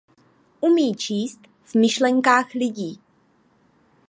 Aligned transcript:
Umí 0.61 0.95
číst 0.95 1.39
v 1.65 1.75
myšlenkách 1.75 2.53
lidí. 2.53 3.01